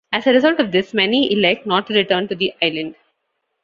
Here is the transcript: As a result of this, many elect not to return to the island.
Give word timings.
As 0.11 0.25
a 0.25 0.33
result 0.33 0.59
of 0.59 0.71
this, 0.71 0.95
many 0.95 1.31
elect 1.31 1.67
not 1.67 1.85
to 1.85 1.93
return 1.93 2.27
to 2.29 2.33
the 2.35 2.55
island. 2.59 2.95